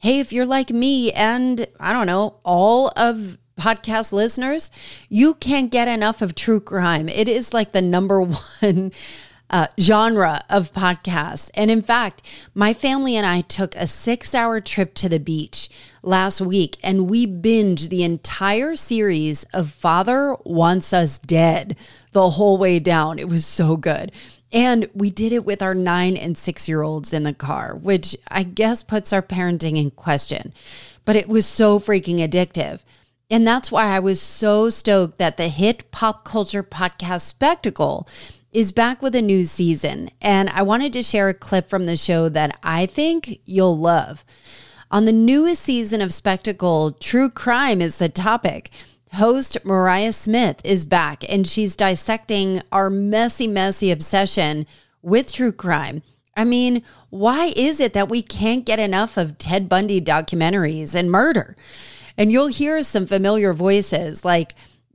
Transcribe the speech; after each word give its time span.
Hey, 0.00 0.18
if 0.18 0.32
you're 0.32 0.46
like 0.46 0.70
me 0.70 1.12
and 1.12 1.66
I 1.78 1.92
don't 1.92 2.06
know, 2.06 2.36
all 2.42 2.90
of 2.96 3.36
podcast 3.58 4.12
listeners, 4.12 4.70
you 5.10 5.34
can't 5.34 5.70
get 5.70 5.88
enough 5.88 6.22
of 6.22 6.34
true 6.34 6.58
crime. 6.58 7.06
It 7.10 7.28
is 7.28 7.52
like 7.52 7.72
the 7.72 7.82
number 7.82 8.22
one 8.62 8.92
uh, 9.50 9.66
genre 9.78 10.40
of 10.48 10.72
podcasts. 10.72 11.50
And 11.52 11.70
in 11.70 11.82
fact, 11.82 12.22
my 12.54 12.72
family 12.72 13.14
and 13.14 13.26
I 13.26 13.42
took 13.42 13.74
a 13.74 13.86
six 13.86 14.34
hour 14.34 14.58
trip 14.62 14.94
to 14.94 15.08
the 15.10 15.20
beach 15.20 15.68
last 16.02 16.40
week 16.40 16.78
and 16.82 17.10
we 17.10 17.26
binged 17.26 17.90
the 17.90 18.02
entire 18.02 18.76
series 18.76 19.44
of 19.52 19.70
Father 19.70 20.34
Wants 20.44 20.94
Us 20.94 21.18
Dead 21.18 21.76
the 22.12 22.30
whole 22.30 22.56
way 22.56 22.78
down. 22.78 23.18
It 23.18 23.28
was 23.28 23.44
so 23.44 23.76
good. 23.76 24.12
And 24.52 24.88
we 24.94 25.10
did 25.10 25.32
it 25.32 25.44
with 25.44 25.62
our 25.62 25.74
nine 25.74 26.16
and 26.16 26.36
six 26.36 26.68
year 26.68 26.82
olds 26.82 27.12
in 27.12 27.22
the 27.22 27.32
car, 27.34 27.74
which 27.74 28.16
I 28.28 28.42
guess 28.42 28.82
puts 28.82 29.12
our 29.12 29.22
parenting 29.22 29.76
in 29.76 29.90
question. 29.92 30.52
But 31.04 31.16
it 31.16 31.28
was 31.28 31.46
so 31.46 31.78
freaking 31.78 32.18
addictive. 32.18 32.80
And 33.30 33.46
that's 33.46 33.70
why 33.70 33.86
I 33.86 34.00
was 34.00 34.20
so 34.20 34.70
stoked 34.70 35.18
that 35.18 35.36
the 35.36 35.48
hit 35.48 35.90
pop 35.92 36.24
culture 36.24 36.64
podcast 36.64 37.22
Spectacle 37.22 38.08
is 38.52 38.72
back 38.72 39.00
with 39.00 39.14
a 39.14 39.22
new 39.22 39.44
season. 39.44 40.10
And 40.20 40.50
I 40.50 40.62
wanted 40.62 40.92
to 40.94 41.04
share 41.04 41.28
a 41.28 41.34
clip 41.34 41.68
from 41.70 41.86
the 41.86 41.96
show 41.96 42.28
that 42.28 42.58
I 42.64 42.86
think 42.86 43.40
you'll 43.44 43.78
love. 43.78 44.24
On 44.90 45.04
the 45.04 45.12
newest 45.12 45.62
season 45.62 46.00
of 46.00 46.12
Spectacle, 46.12 46.90
true 46.90 47.30
crime 47.30 47.80
is 47.80 47.98
the 47.98 48.08
topic. 48.08 48.70
Host 49.14 49.58
Mariah 49.64 50.12
Smith 50.12 50.60
is 50.64 50.84
back 50.84 51.24
and 51.28 51.46
she's 51.46 51.74
dissecting 51.74 52.62
our 52.70 52.88
messy, 52.88 53.46
messy 53.46 53.90
obsession 53.90 54.66
with 55.02 55.32
true 55.32 55.52
crime. 55.52 56.02
I 56.36 56.44
mean, 56.44 56.82
why 57.10 57.52
is 57.56 57.80
it 57.80 57.92
that 57.92 58.08
we 58.08 58.22
can't 58.22 58.64
get 58.64 58.78
enough 58.78 59.16
of 59.16 59.36
Ted 59.36 59.68
Bundy 59.68 60.00
documentaries 60.00 60.94
and 60.94 61.10
murder? 61.10 61.56
And 62.16 62.30
you'll 62.30 62.48
hear 62.48 62.82
some 62.82 63.06
familiar 63.06 63.52
voices 63.52 64.24
like 64.24 64.54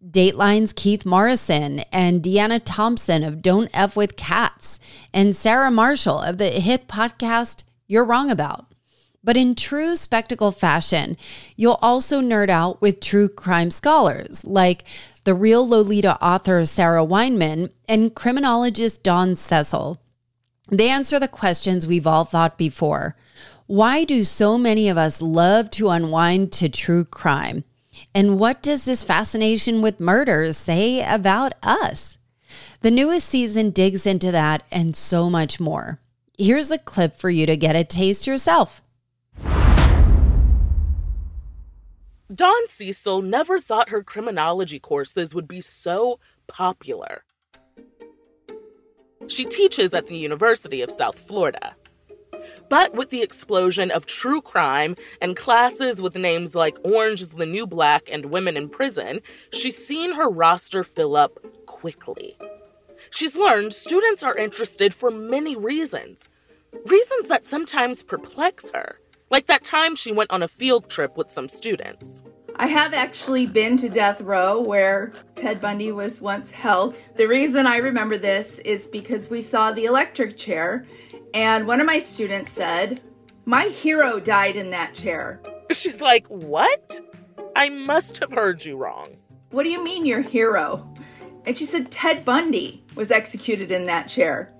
Dateline's 0.09 0.71
Keith 0.71 1.05
Morrison 1.05 1.79
and 1.91 2.21
Deanna 2.21 2.61
Thompson 2.63 3.23
of 3.23 3.41
Don't 3.41 3.69
F 3.73 3.97
with 3.97 4.15
Cats 4.15 4.79
and 5.13 5.35
Sarah 5.35 5.71
Marshall 5.71 6.19
of 6.21 6.37
the 6.37 6.49
hit 6.49 6.87
podcast 6.87 7.63
You're 7.87 8.05
Wrong 8.05 8.31
About. 8.31 8.67
But 9.25 9.37
in 9.37 9.55
true 9.55 9.95
spectacle 9.95 10.51
fashion, 10.51 11.17
you'll 11.55 11.79
also 11.81 12.21
nerd 12.21 12.49
out 12.49 12.79
with 12.79 12.99
true 12.99 13.27
crime 13.27 13.71
scholars 13.71 14.45
like 14.45 14.83
the 15.23 15.33
real 15.33 15.67
Lolita 15.67 16.23
author 16.23 16.63
Sarah 16.63 17.03
Weinman 17.03 17.71
and 17.89 18.13
criminologist 18.13 19.01
Dawn 19.01 19.35
Cecil. 19.35 19.99
They 20.69 20.89
answer 20.89 21.19
the 21.19 21.27
questions 21.27 21.87
we've 21.87 22.05
all 22.05 22.23
thought 22.23 22.55
before. 22.55 23.15
Why 23.65 24.03
do 24.03 24.23
so 24.23 24.59
many 24.59 24.89
of 24.89 24.97
us 24.97 25.23
love 25.23 25.71
to 25.71 25.89
unwind 25.89 26.53
to 26.53 26.69
true 26.69 27.03
crime? 27.03 27.63
And 28.13 28.37
what 28.39 28.61
does 28.61 28.85
this 28.85 29.03
fascination 29.03 29.81
with 29.81 29.99
murder 29.99 30.53
say 30.53 31.03
about 31.03 31.53
us? 31.63 32.19
The 32.81 32.91
newest 32.91 33.27
season 33.27 33.71
digs 33.71 34.05
into 34.05 34.31
that 34.31 34.61
and 34.71 34.95
so 34.95 35.31
much 35.31 35.59
more. 35.59 35.99
Here's 36.37 36.69
a 36.69 36.77
clip 36.77 37.15
for 37.15 37.31
you 37.31 37.47
to 37.47 37.57
get 37.57 37.75
a 37.75 37.83
taste 37.83 38.27
yourself. 38.27 38.83
Dawn 42.33 42.67
Cecil 42.67 43.21
never 43.21 43.59
thought 43.59 43.89
her 43.89 44.03
criminology 44.03 44.79
courses 44.79 45.35
would 45.35 45.47
be 45.47 45.61
so 45.61 46.19
popular. 46.47 47.23
She 49.27 49.45
teaches 49.45 49.93
at 49.93 50.07
the 50.07 50.17
University 50.17 50.81
of 50.81 50.91
South 50.91 51.19
Florida. 51.19 51.75
But 52.67 52.95
with 52.95 53.11
the 53.11 53.21
explosion 53.21 53.91
of 53.91 54.07
true 54.07 54.41
crime 54.41 54.95
and 55.21 55.35
classes 55.35 56.01
with 56.01 56.15
names 56.15 56.55
like 56.55 56.77
Orange 56.83 57.21
is 57.21 57.31
the 57.31 57.45
New 57.45 57.67
Black 57.67 58.09
and 58.11 58.25
Women 58.25 58.57
in 58.57 58.69
Prison, 58.69 59.19
she's 59.51 59.77
seen 59.77 60.13
her 60.13 60.27
roster 60.27 60.83
fill 60.83 61.15
up 61.15 61.37
quickly. 61.67 62.37
She's 63.11 63.35
learned 63.35 63.73
students 63.73 64.23
are 64.23 64.35
interested 64.35 64.95
for 64.95 65.11
many 65.11 65.55
reasons, 65.55 66.27
reasons 66.85 67.27
that 67.27 67.45
sometimes 67.45 68.01
perplex 68.01 68.71
her, 68.71 68.99
like 69.29 69.47
that 69.47 69.63
time 69.63 69.95
she 69.95 70.11
went 70.11 70.31
on 70.31 70.43
a 70.43 70.47
field 70.47 70.89
trip 70.89 71.17
with 71.17 71.31
some 71.31 71.49
students. 71.49 72.23
I 72.57 72.67
have 72.67 72.93
actually 72.93 73.47
been 73.47 73.75
to 73.77 73.89
death 73.89 74.21
row 74.21 74.61
where 74.61 75.11
Ted 75.35 75.59
Bundy 75.59 75.91
was 75.91 76.21
once 76.21 76.51
held. 76.51 76.95
The 77.17 77.27
reason 77.27 77.67
I 77.67 77.77
remember 77.77 78.17
this 78.17 78.59
is 78.59 78.87
because 78.87 79.29
we 79.29 79.41
saw 79.41 79.71
the 79.71 79.85
electric 79.85 80.37
chair 80.37 80.85
and 81.33 81.67
one 81.67 81.81
of 81.81 81.85
my 81.85 81.99
students 81.99 82.51
said, 82.51 83.01
My 83.45 83.65
hero 83.65 84.21
died 84.21 84.55
in 84.55 84.69
that 84.69 84.93
chair. 84.93 85.41
She's 85.71 85.99
like, 85.99 86.25
What? 86.27 87.01
I 87.57 87.69
must 87.69 88.19
have 88.19 88.31
heard 88.31 88.63
you 88.63 88.77
wrong. 88.77 89.17
What 89.49 89.63
do 89.63 89.69
you 89.69 89.83
mean, 89.83 90.05
your 90.05 90.21
hero? 90.21 90.93
And 91.45 91.57
she 91.57 91.65
said, 91.65 91.91
Ted 91.91 92.23
Bundy 92.23 92.85
was 92.95 93.11
executed 93.11 93.71
in 93.71 93.85
that 93.87 94.07
chair. 94.07 94.53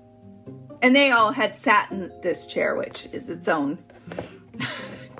And 0.82 0.94
they 0.94 1.10
all 1.10 1.32
had 1.32 1.56
sat 1.56 1.90
in 1.90 2.12
this 2.22 2.44
chair, 2.46 2.76
which 2.76 3.08
is 3.12 3.30
its 3.30 3.48
own 3.48 3.78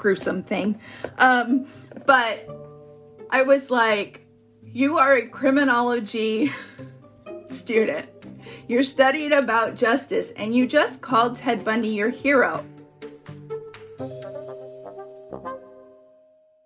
gruesome 0.06 0.44
thing. 0.44 0.78
Um, 1.18 1.66
but 2.06 2.48
I 3.30 3.42
was 3.42 3.72
like, 3.72 4.24
You 4.62 4.98
are 4.98 5.16
a 5.16 5.26
criminology 5.26 6.52
student. 7.48 8.08
You're 8.68 8.84
studying 8.84 9.32
about 9.32 9.74
justice, 9.74 10.30
and 10.36 10.54
you 10.54 10.68
just 10.68 11.02
called 11.02 11.34
Ted 11.34 11.64
Bundy 11.64 11.88
your 11.88 12.10
hero. 12.10 12.64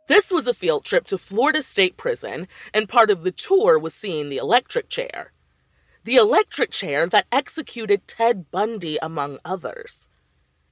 This 0.07 0.31
was 0.31 0.47
a 0.47 0.53
field 0.53 0.85
trip 0.85 1.07
to 1.07 1.17
Florida 1.17 1.63
State 1.63 1.97
Prison, 1.97 2.47
and 2.75 2.91
part 2.91 3.11
of 3.11 3.25
the 3.25 3.33
tour 3.33 3.79
was 3.79 3.95
seeing 3.95 4.29
the 4.29 4.37
electric 4.37 4.91
chair. 4.91 5.33
The 6.05 6.17
electric 6.17 6.73
chair 6.73 7.07
that 7.07 7.27
executed 7.33 8.07
Ted 8.07 8.51
Bundy, 8.51 8.99
among 9.01 9.39
others. 9.47 10.09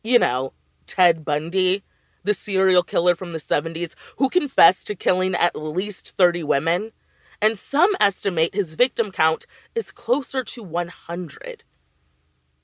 You 0.05 0.19
know, 0.19 0.53
Ted 0.85 1.25
Bundy, 1.25 1.83
the 2.29 2.35
serial 2.35 2.83
killer 2.83 3.17
from 3.17 3.33
the 3.33 3.39
70s 3.39 3.95
who 4.19 4.29
confessed 4.29 4.87
to 4.87 4.95
killing 4.95 5.35
at 5.35 5.57
least 5.57 6.17
30 6.17 6.45
women 6.45 6.93
and 7.41 7.59
some 7.59 7.91
estimate 8.01 8.55
his 8.55 8.75
victim 8.75 9.11
count 9.11 9.47
is 9.75 9.91
closer 9.91 10.45
to 10.45 10.63
100. 10.63 11.65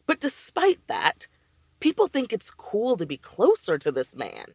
But 0.06 0.20
despite 0.20 0.86
that, 0.88 1.28
people 1.80 2.08
think 2.08 2.32
it's 2.32 2.50
cool 2.50 2.96
to 2.96 3.06
be 3.06 3.16
closer 3.16 3.78
to 3.78 3.90
this 3.92 4.14
man. 4.16 4.54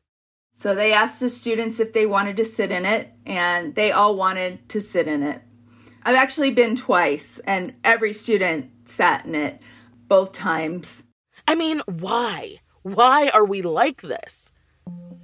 So 0.53 0.75
they 0.75 0.91
asked 0.93 1.19
the 1.19 1.29
students 1.29 1.79
if 1.79 1.93
they 1.93 2.05
wanted 2.05 2.37
to 2.37 2.45
sit 2.45 2.71
in 2.71 2.85
it, 2.85 3.11
and 3.25 3.75
they 3.75 3.91
all 3.91 4.15
wanted 4.15 4.67
to 4.69 4.81
sit 4.81 5.07
in 5.07 5.23
it. 5.23 5.41
I've 6.03 6.15
actually 6.15 6.51
been 6.51 6.75
twice, 6.75 7.39
and 7.39 7.75
every 7.83 8.13
student 8.13 8.71
sat 8.85 9.25
in 9.25 9.35
it 9.35 9.61
both 10.07 10.33
times. 10.33 11.05
I 11.47 11.55
mean, 11.55 11.81
why? 11.85 12.59
Why 12.81 13.29
are 13.29 13.45
we 13.45 13.61
like 13.61 14.01
this? 14.01 14.48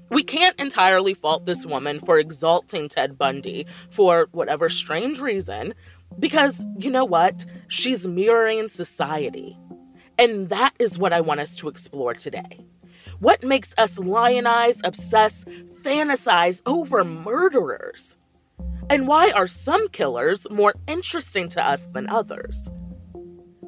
We 0.10 0.24
can't 0.24 0.60
entirely 0.60 1.14
fault 1.14 1.46
this 1.46 1.66
woman 1.66 2.00
for 2.00 2.20
exalting 2.20 2.88
Ted 2.88 3.18
Bundy 3.18 3.66
for 3.90 4.28
whatever 4.32 4.70
strange 4.70 5.20
reason, 5.20 5.74
because 6.20 6.64
you 6.78 6.90
know 6.90 7.06
what? 7.06 7.46
She's 7.68 8.08
mirroring 8.08 8.68
society. 8.68 9.58
And 10.18 10.50
that 10.50 10.74
is 10.80 10.98
what 10.98 11.12
I 11.12 11.22
want 11.22 11.42
us 11.42 11.56
to 11.58 11.68
explore 11.68 12.14
today. 12.14 12.66
What 13.20 13.44
makes 13.44 13.74
us 13.78 13.96
lionize, 13.96 14.80
obsess, 14.84 15.44
fantasize 15.82 16.62
over 16.66 17.04
murderers? 17.04 18.18
And 18.90 19.08
why 19.08 19.32
are 19.32 19.48
some 19.48 19.88
killers 19.90 20.48
more 20.50 20.76
interesting 20.88 21.50
to 21.50 21.68
us 21.68 21.88
than 21.88 22.08
others? 22.10 22.70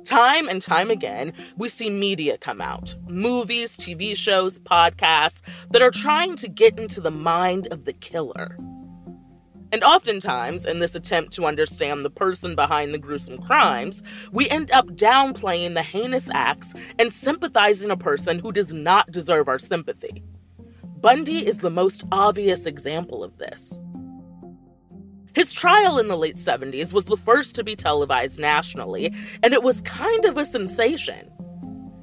Time 0.07 0.47
and 0.47 0.61
time 0.61 0.89
again, 0.89 1.33
we 1.57 1.67
see 1.67 1.89
media 1.89 2.37
come 2.37 2.61
out 2.61 2.95
movies, 3.09 3.75
TV 3.75 4.15
shows, 4.15 4.57
podcasts 4.57 5.41
that 5.71 5.81
are 5.81 5.91
trying 5.91 6.37
to 6.37 6.47
get 6.47 6.79
into 6.79 7.01
the 7.01 7.11
mind 7.11 7.67
of 7.71 7.83
the 7.83 7.91
killer. 7.91 8.57
And 9.73 9.83
oftentimes, 9.83 10.65
in 10.65 10.79
this 10.79 10.95
attempt 10.95 11.33
to 11.33 11.45
understand 11.45 12.05
the 12.05 12.09
person 12.09 12.55
behind 12.55 12.93
the 12.93 12.97
gruesome 12.97 13.37
crimes, 13.39 14.01
we 14.31 14.49
end 14.49 14.71
up 14.71 14.87
downplaying 14.91 15.73
the 15.73 15.83
heinous 15.83 16.29
acts 16.33 16.73
and 16.97 17.13
sympathizing 17.13 17.91
a 17.91 17.97
person 17.97 18.39
who 18.39 18.53
does 18.53 18.73
not 18.73 19.11
deserve 19.11 19.49
our 19.49 19.59
sympathy. 19.59 20.23
Bundy 21.01 21.45
is 21.45 21.57
the 21.57 21.69
most 21.69 22.05
obvious 22.13 22.65
example 22.65 23.25
of 23.25 23.37
this. 23.39 23.77
His 25.37 25.53
trial 25.53 25.99
in 25.99 26.07
the 26.07 26.17
late 26.17 26.37
70s 26.37 26.91
was 26.91 27.05
the 27.05 27.15
first 27.15 27.53
to 27.53 27.63
be 27.63 27.75
televised 27.75 28.39
nationally, 28.39 29.13
and 29.43 29.53
it 29.53 29.61
was 29.61 29.81
kind 29.81 30.25
of 30.25 30.35
a 30.35 30.43
sensation. 30.43 31.29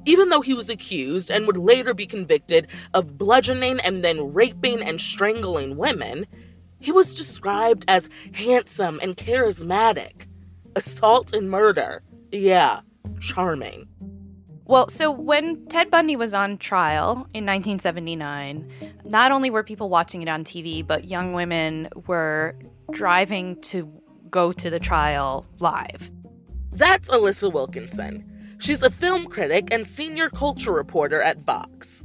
Even 0.05 0.29
though 0.29 0.39
he 0.39 0.53
was 0.53 0.69
accused 0.69 1.29
and 1.29 1.45
would 1.45 1.57
later 1.57 1.93
be 1.93 2.05
convicted 2.05 2.69
of 2.93 3.17
bludgeoning 3.17 3.81
and 3.81 4.05
then 4.05 4.33
raping 4.33 4.81
and 4.81 5.01
strangling 5.01 5.75
women, 5.75 6.25
he 6.79 6.93
was 6.93 7.13
described 7.13 7.83
as 7.89 8.09
handsome 8.31 9.01
and 9.03 9.17
charismatic. 9.17 10.27
Assault 10.77 11.33
and 11.33 11.51
murder. 11.51 12.03
Yeah, 12.31 12.79
charming. 13.19 13.85
Well, 14.63 14.87
so 14.87 15.11
when 15.11 15.65
Ted 15.65 15.91
Bundy 15.91 16.15
was 16.15 16.33
on 16.33 16.57
trial 16.57 17.27
in 17.33 17.45
1979, 17.45 18.71
not 19.03 19.33
only 19.33 19.49
were 19.49 19.61
people 19.61 19.89
watching 19.89 20.21
it 20.21 20.29
on 20.29 20.45
TV, 20.45 20.87
but 20.87 21.09
young 21.09 21.33
women 21.33 21.89
were 22.07 22.55
driving 22.91 23.59
to 23.61 23.91
go 24.29 24.51
to 24.51 24.69
the 24.69 24.79
trial 24.79 25.45
live. 25.59 26.11
That's 26.71 27.09
Alissa 27.09 27.51
Wilkinson. 27.51 28.31
She's 28.57 28.81
a 28.83 28.89
film 28.89 29.27
critic 29.27 29.69
and 29.71 29.85
senior 29.85 30.29
culture 30.29 30.71
reporter 30.71 31.21
at 31.21 31.39
Vox. 31.39 32.03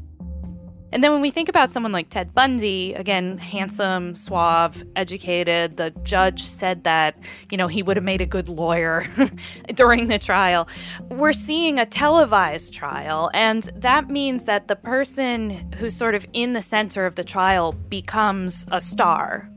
And 0.93 1.05
then 1.05 1.13
when 1.13 1.21
we 1.21 1.31
think 1.31 1.49
about 1.49 1.71
someone 1.71 1.93
like 1.93 2.11
Ted 2.11 2.35
Bundy, 2.35 2.95
again, 2.95 3.39
handsome, 3.39 4.17
suave, 4.17 4.83
educated, 4.97 5.77
the 5.77 5.91
judge 6.03 6.43
said 6.43 6.83
that, 6.85 7.17
you 7.51 7.57
know, 7.57 7.69
he 7.69 7.83
would 7.83 7.97
have 7.97 8.05
made 8.05 8.21
a 8.21 8.27
good 8.27 8.49
lawyer 8.49 9.07
during 9.75 10.09
the 10.09 10.19
trial. 10.19 10.69
We're 11.11 11.33
seeing 11.33 11.79
a 11.79 11.87
televised 11.87 12.75
trial, 12.75 13.31
and 13.35 13.65
that 13.77 14.11
means 14.11 14.45
that 14.45 14.67
the 14.67 14.77
person 14.77 15.73
who's 15.75 15.95
sort 15.95 16.17
of 16.17 16.27
in 16.33 16.55
the 16.55 16.63
center 16.63 17.07
of 17.07 17.15
the 17.15 17.25
trial 17.25 17.73
becomes 17.73 18.67
a 18.73 18.81
star. 18.81 19.49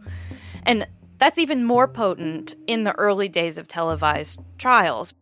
And 0.63 0.87
that's 1.23 1.37
even 1.37 1.63
more 1.63 1.87
potent 1.87 2.53
in 2.67 2.83
the 2.83 2.91
early 2.95 3.29
days 3.29 3.57
of 3.57 3.65
televised 3.65 4.41
trials 4.57 5.13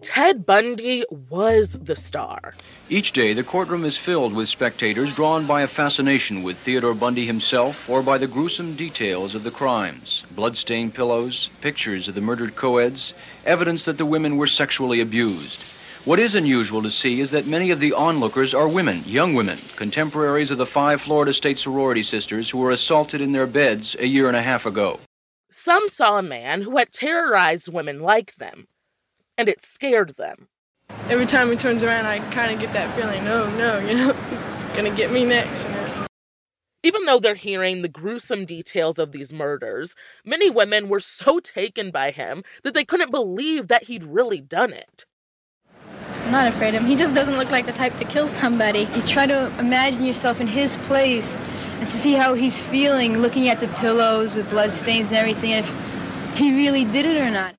Ted 0.00 0.46
Bundy 0.46 1.04
was 1.10 1.80
the 1.80 1.96
star. 1.96 2.54
Each 2.88 3.12
day, 3.12 3.34
the 3.34 3.42
courtroom 3.42 3.84
is 3.84 3.98
filled 3.98 4.32
with 4.32 4.48
spectators 4.48 5.12
drawn 5.12 5.46
by 5.46 5.60
a 5.60 5.66
fascination 5.66 6.42
with 6.42 6.56
Theodore 6.56 6.94
Bundy 6.94 7.26
himself 7.26 7.90
or 7.90 8.02
by 8.02 8.16
the 8.16 8.26
gruesome 8.26 8.74
details 8.74 9.34
of 9.34 9.42
the 9.44 9.50
crimes 9.50 10.24
bloodstained 10.34 10.94
pillows, 10.94 11.50
pictures 11.60 12.08
of 12.08 12.14
the 12.14 12.22
murdered 12.22 12.56
co-eds, 12.56 13.12
evidence 13.44 13.84
that 13.84 13.98
the 13.98 14.06
women 14.06 14.38
were 14.38 14.46
sexually 14.46 15.02
abused. 15.02 15.75
What 16.06 16.20
is 16.20 16.36
unusual 16.36 16.82
to 16.82 16.90
see 16.92 17.18
is 17.20 17.32
that 17.32 17.48
many 17.48 17.72
of 17.72 17.80
the 17.80 17.92
onlookers 17.92 18.54
are 18.54 18.68
women, 18.68 19.02
young 19.06 19.34
women, 19.34 19.58
contemporaries 19.74 20.52
of 20.52 20.58
the 20.58 20.64
five 20.64 21.00
Florida 21.00 21.32
State 21.32 21.58
sorority 21.58 22.04
sisters 22.04 22.48
who 22.48 22.58
were 22.58 22.70
assaulted 22.70 23.20
in 23.20 23.32
their 23.32 23.48
beds 23.48 23.96
a 23.98 24.06
year 24.06 24.28
and 24.28 24.36
a 24.36 24.42
half 24.42 24.66
ago. 24.66 25.00
Some 25.50 25.88
saw 25.88 26.16
a 26.16 26.22
man 26.22 26.62
who 26.62 26.76
had 26.76 26.92
terrorized 26.92 27.72
women 27.72 27.98
like 27.98 28.36
them 28.36 28.68
and 29.36 29.48
it 29.48 29.62
scared 29.62 30.10
them. 30.10 30.46
Every 31.10 31.26
time 31.26 31.50
he 31.50 31.56
turns 31.56 31.82
around, 31.82 32.06
I 32.06 32.20
kind 32.30 32.52
of 32.52 32.60
get 32.60 32.72
that 32.72 32.94
feeling, 32.94 33.26
oh 33.26 33.50
no, 33.58 33.78
you 33.88 33.96
know, 33.96 34.12
he's 34.12 34.76
gonna 34.76 34.94
get 34.94 35.10
me 35.10 35.24
next, 35.24 35.64
you 35.64 35.72
know. 35.72 36.06
Even 36.84 37.04
though 37.06 37.18
they're 37.18 37.34
hearing 37.34 37.82
the 37.82 37.88
gruesome 37.88 38.44
details 38.44 39.00
of 39.00 39.10
these 39.10 39.32
murders, 39.32 39.96
many 40.24 40.50
women 40.50 40.88
were 40.88 41.00
so 41.00 41.40
taken 41.40 41.90
by 41.90 42.12
him 42.12 42.44
that 42.62 42.74
they 42.74 42.84
couldn't 42.84 43.10
believe 43.10 43.66
that 43.66 43.88
he'd 43.88 44.04
really 44.04 44.40
done 44.40 44.72
it. 44.72 45.04
I'm 46.26 46.32
not 46.32 46.48
afraid 46.48 46.74
of 46.74 46.82
him. 46.82 46.88
He 46.88 46.96
just 46.96 47.14
doesn't 47.14 47.38
look 47.38 47.52
like 47.52 47.66
the 47.66 47.72
type 47.72 47.96
to 47.98 48.04
kill 48.04 48.26
somebody. 48.26 48.88
You 48.96 49.02
try 49.02 49.26
to 49.26 49.46
imagine 49.60 50.04
yourself 50.04 50.40
in 50.40 50.48
his 50.48 50.76
place 50.78 51.36
and 51.36 51.88
to 51.88 51.96
see 51.96 52.14
how 52.14 52.34
he's 52.34 52.60
feeling 52.60 53.18
looking 53.18 53.48
at 53.48 53.60
the 53.60 53.68
pillows 53.68 54.34
with 54.34 54.50
blood 54.50 54.72
stains 54.72 55.06
and 55.06 55.18
everything, 55.18 55.52
if, 55.52 55.70
if 56.32 56.38
he 56.38 56.50
really 56.50 56.84
did 56.84 57.06
it 57.06 57.16
or 57.16 57.30
not. 57.30 57.54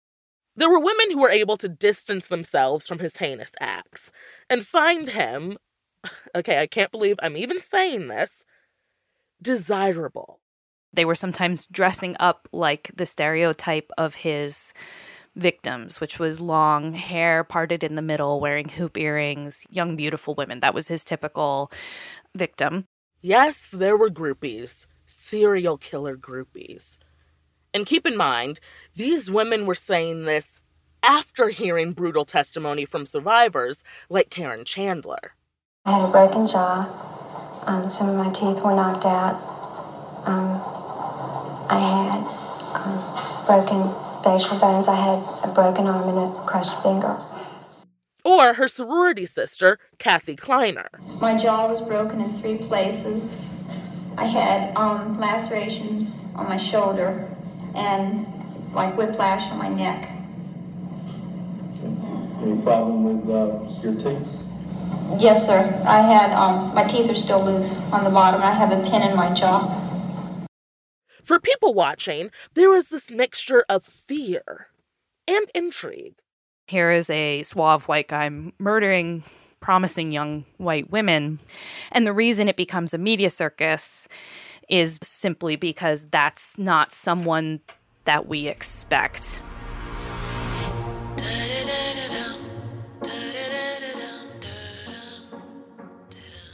There 0.58 0.70
were 0.70 0.82
women 0.82 1.12
who 1.12 1.20
were 1.20 1.30
able 1.30 1.56
to 1.56 1.70
distance 1.70 2.28
themselves 2.28 2.86
from 2.86 3.00
his 3.00 3.16
heinous 3.16 3.54
acts 3.62 4.12
and 4.50 4.68
find 4.68 5.08
him, 5.08 5.58
okay, 6.36 6.60
I 6.60 6.68
can't 6.68 6.92
believe 6.92 7.16
I'm 7.24 7.38
even 7.38 7.62
saying 7.62 8.10
this, 8.10 8.44
desirable. 9.42 10.42
They 10.92 11.06
were 11.06 11.16
sometimes 11.16 11.68
dressing 11.68 12.18
up 12.20 12.50
like 12.52 12.92
the 12.94 13.06
stereotype 13.06 13.92
of 13.98 14.16
his 14.16 14.74
victims, 15.38 16.02
which 16.02 16.20
was 16.20 16.42
long 16.42 16.94
hair 16.94 17.44
parted 17.44 17.84
in 17.84 17.96
the 17.96 18.02
middle, 18.02 18.40
wearing 18.40 18.70
hoop 18.70 18.98
earrings, 18.98 19.66
young, 19.70 19.96
beautiful 19.96 20.36
women. 20.36 20.60
That 20.60 20.74
was 20.74 20.88
his 20.88 21.06
typical 21.06 21.72
victim. 22.36 22.86
Yes, 23.22 23.72
there 23.72 23.98
were 23.98 24.10
groupies, 24.10 24.88
serial 25.06 25.78
killer 25.78 26.18
groupies. 26.18 26.98
And 27.74 27.86
keep 27.86 28.06
in 28.06 28.18
mind, 28.18 28.60
these 28.96 29.30
women 29.30 29.66
were 29.66 29.76
saying 29.76 30.26
this 30.26 30.62
after 31.04 31.50
hearing 31.50 31.94
brutal 31.94 32.26
testimony 32.26 32.86
from 32.86 33.06
survivors 33.06 33.84
like 34.10 34.30
Karen 34.30 34.66
Chandler. 34.66 35.34
I 35.86 35.92
had 35.92 36.10
a 36.10 36.12
broken 36.12 36.48
jaw. 36.48 37.64
Um, 37.66 37.90
some 37.90 38.10
of 38.10 38.16
my 38.16 38.32
teeth 38.32 38.62
were 38.64 38.76
knocked 38.76 39.06
out. 39.06 39.36
Um, 40.26 40.62
I 41.70 41.80
had 41.80 42.24
um, 42.76 43.46
broken 43.46 44.07
facial 44.28 44.60
bones. 44.60 44.88
I 44.88 44.96
had 44.96 45.20
a 45.44 45.54
broken 45.54 45.88
arm 45.88 46.10
and 46.10 46.20
a 46.20 46.44
crushed 46.46 46.82
finger. 46.84 47.18
Or 48.26 48.54
her 48.56 48.68
sorority 48.68 49.26
sister, 49.26 49.80
Kathy 50.00 50.36
Kleiner. 50.36 50.90
My 51.22 51.38
jaw 51.38 51.68
was 51.68 51.80
broken 51.80 52.20
in 52.20 52.38
three 52.38 52.58
places. 52.58 53.42
I 54.18 54.26
had 54.26 54.76
um, 54.76 55.18
lacerations 55.18 56.26
on 56.36 56.50
my 56.50 56.58
shoulder 56.58 57.30
and 57.74 58.28
like 58.74 58.98
whiplash 58.98 59.50
on 59.50 59.58
my 59.58 59.70
neck. 59.70 60.10
Any 62.42 62.62
problem 62.62 63.04
with 63.04 63.30
uh, 63.30 63.82
your 63.82 63.96
teeth? 63.96 64.28
Yes, 65.20 65.46
sir. 65.46 65.60
I 65.88 66.02
had, 66.02 66.32
um, 66.34 66.76
my 66.76 66.84
teeth 66.84 67.10
are 67.10 67.16
still 67.16 67.44
loose 67.44 67.86
on 67.94 68.04
the 68.04 68.10
bottom. 68.10 68.42
I 68.42 68.52
have 68.52 68.72
a 68.74 68.84
pin 68.90 69.04
in 69.04 69.16
my 69.16 69.34
jaw. 69.34 69.77
For 71.28 71.42
people 71.42 71.74
watching, 71.74 72.32
there 72.54 72.70
was 72.70 72.88
this 72.88 73.12
mixture 73.12 73.66
of 73.68 73.84
fear 73.84 74.68
and 75.28 75.46
intrigue. 75.54 76.16
Here 76.68 76.90
is 76.90 77.10
a 77.10 77.44
suave 77.44 77.84
white 77.90 78.08
guy 78.08 78.32
murdering 78.60 79.26
promising 79.60 80.14
young 80.14 80.46
white 80.56 80.90
women. 80.90 81.42
And 81.92 82.08
the 82.08 82.14
reason 82.14 82.48
it 82.48 82.56
becomes 82.56 82.94
a 82.94 82.98
media 82.98 83.30
circus 83.30 84.08
is 84.70 85.00
simply 85.04 85.58
because 85.58 86.06
that's 86.06 86.58
not 86.58 86.94
someone 86.94 87.60
that 88.06 88.28
we 88.28 88.48
expect. 88.48 89.44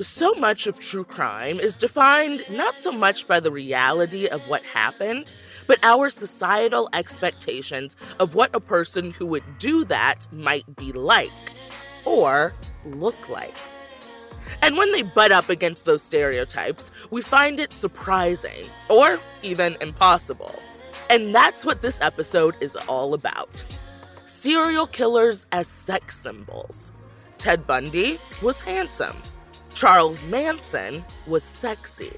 So 0.01 0.33
much 0.33 0.65
of 0.65 0.79
true 0.79 1.03
crime 1.03 1.59
is 1.59 1.77
defined 1.77 2.43
not 2.49 2.79
so 2.79 2.91
much 2.91 3.27
by 3.27 3.39
the 3.39 3.51
reality 3.51 4.27
of 4.27 4.41
what 4.49 4.63
happened, 4.63 5.31
but 5.67 5.79
our 5.83 6.09
societal 6.09 6.89
expectations 6.93 7.95
of 8.19 8.33
what 8.33 8.55
a 8.55 8.59
person 8.59 9.11
who 9.11 9.25
would 9.27 9.43
do 9.59 9.85
that 9.85 10.27
might 10.33 10.75
be 10.75 10.91
like 10.91 11.31
or 12.05 12.53
look 12.85 13.29
like. 13.29 13.55
And 14.61 14.77
when 14.77 14.91
they 14.91 15.03
butt 15.03 15.31
up 15.31 15.49
against 15.49 15.85
those 15.85 16.01
stereotypes, 16.01 16.91
we 17.11 17.21
find 17.21 17.59
it 17.59 17.71
surprising 17.71 18.65
or 18.89 19.19
even 19.41 19.77
impossible. 19.79 20.55
And 21.09 21.33
that's 21.35 21.65
what 21.65 21.81
this 21.81 22.01
episode 22.01 22.55
is 22.61 22.75
all 22.75 23.13
about 23.13 23.63
serial 24.25 24.87
killers 24.87 25.45
as 25.51 25.67
sex 25.67 26.17
symbols. 26.19 26.91
Ted 27.37 27.65
Bundy 27.67 28.19
was 28.41 28.59
handsome, 28.59 29.21
Charles 29.75 30.23
Manson 30.25 31.03
was 31.27 31.43
sexy, 31.43 32.13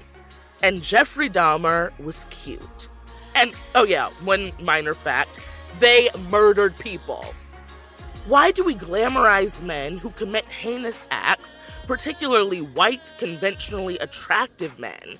and 0.62 0.82
Jeffrey 0.82 1.30
Dahmer 1.30 1.98
was 1.98 2.26
cute. 2.30 2.88
And 3.34 3.52
oh, 3.74 3.84
yeah, 3.84 4.10
one 4.24 4.52
minor 4.60 4.94
fact 4.94 5.40
they 5.78 6.08
murdered 6.30 6.76
people. 6.78 7.24
Why 8.26 8.50
do 8.50 8.64
we 8.64 8.74
glamorize 8.74 9.62
men 9.62 9.98
who 9.98 10.10
commit 10.10 10.44
heinous 10.46 11.06
acts, 11.10 11.58
particularly 11.86 12.60
white, 12.60 13.12
conventionally 13.18 13.98
attractive 13.98 14.78
men? 14.78 15.18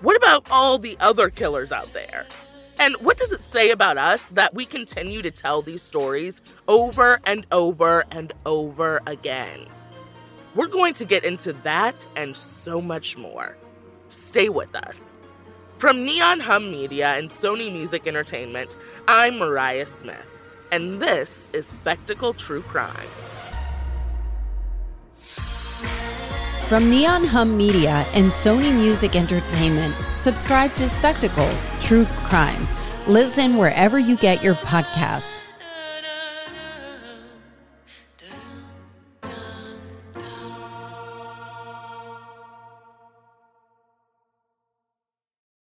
What 0.00 0.16
about 0.16 0.46
all 0.50 0.78
the 0.78 0.96
other 0.98 1.30
killers 1.30 1.72
out 1.72 1.92
there? 1.92 2.26
And 2.78 2.96
what 2.96 3.16
does 3.16 3.32
it 3.32 3.44
say 3.44 3.70
about 3.70 3.96
us 3.96 4.30
that 4.30 4.54
we 4.54 4.66
continue 4.66 5.22
to 5.22 5.30
tell 5.30 5.62
these 5.62 5.82
stories 5.82 6.42
over 6.68 7.20
and 7.24 7.46
over 7.52 8.04
and 8.10 8.32
over 8.44 9.00
again? 9.06 9.66
We're 10.56 10.66
going 10.66 10.94
to 10.94 11.04
get 11.04 11.24
into 11.24 11.52
that 11.52 12.08
and 12.16 12.36
so 12.36 12.80
much 12.80 13.16
more. 13.16 13.56
Stay 14.08 14.48
with 14.48 14.74
us. 14.74 15.14
From 15.76 16.04
Neon 16.04 16.40
Hum 16.40 16.70
Media 16.70 17.10
and 17.10 17.30
Sony 17.30 17.70
Music 17.70 18.06
Entertainment, 18.06 18.76
I'm 19.06 19.38
Mariah 19.38 19.86
Smith 19.86 20.36
and 20.72 21.00
this 21.00 21.48
is 21.52 21.66
Spectacle 21.66 22.34
True 22.34 22.62
Crime. 22.62 23.08
From 26.68 26.90
Neon 26.90 27.24
Hum 27.24 27.56
Media 27.56 28.04
and 28.14 28.32
Sony 28.32 28.74
Music 28.74 29.14
Entertainment, 29.14 29.94
subscribe 30.16 30.72
to 30.74 30.88
Spectacle 30.88 31.52
True 31.80 32.06
Crime. 32.24 32.66
Listen 33.06 33.56
wherever 33.56 33.98
you 33.98 34.16
get 34.16 34.42
your 34.42 34.54
podcasts. 34.54 35.40